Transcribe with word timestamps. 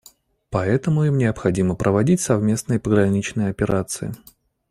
Поэтому 0.49 1.03
им 1.03 1.19
необходимо 1.19 1.75
проводить 1.75 2.21
совместные 2.21 2.79
пограничные 2.79 3.49
операции. 3.51 4.15